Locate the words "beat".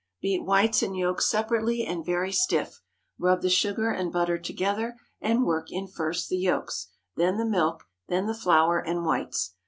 0.19-0.43